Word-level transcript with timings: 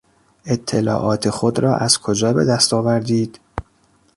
اطلاعات 0.45 1.29
خود 1.29 1.59
را 1.59 1.75
از 1.77 1.99
کجا 1.99 2.33
به 2.33 2.45
دست 2.45 2.73
آوردید؟ 2.73 3.39